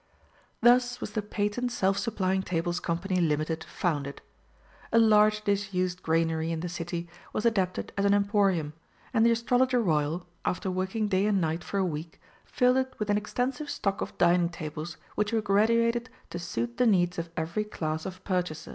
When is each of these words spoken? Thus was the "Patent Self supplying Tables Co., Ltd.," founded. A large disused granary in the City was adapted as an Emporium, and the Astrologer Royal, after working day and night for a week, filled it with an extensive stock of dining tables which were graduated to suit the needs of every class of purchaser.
Thus 0.63 0.99
was 0.99 1.11
the 1.11 1.21
"Patent 1.21 1.71
Self 1.71 1.95
supplying 1.95 2.41
Tables 2.41 2.79
Co., 2.79 2.95
Ltd.," 2.95 3.63
founded. 3.65 4.23
A 4.91 4.97
large 4.97 5.43
disused 5.43 6.01
granary 6.01 6.51
in 6.51 6.61
the 6.61 6.69
City 6.69 7.07
was 7.33 7.45
adapted 7.45 7.93
as 7.95 8.03
an 8.05 8.11
Emporium, 8.15 8.73
and 9.13 9.23
the 9.23 9.29
Astrologer 9.29 9.79
Royal, 9.79 10.25
after 10.43 10.71
working 10.71 11.07
day 11.07 11.27
and 11.27 11.39
night 11.39 11.63
for 11.63 11.77
a 11.77 11.85
week, 11.85 12.19
filled 12.45 12.77
it 12.77 12.95
with 12.97 13.11
an 13.11 13.17
extensive 13.19 13.69
stock 13.69 14.01
of 14.01 14.17
dining 14.17 14.49
tables 14.49 14.97
which 15.13 15.33
were 15.33 15.39
graduated 15.41 16.09
to 16.31 16.39
suit 16.39 16.77
the 16.77 16.87
needs 16.87 17.19
of 17.19 17.29
every 17.37 17.63
class 17.63 18.03
of 18.07 18.23
purchaser. 18.23 18.69